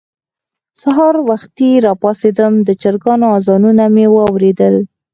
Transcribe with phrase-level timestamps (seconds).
[0.81, 4.75] سهار ښه وختي راپاڅېدم، د چرګانو اذانونه مې واورېدل.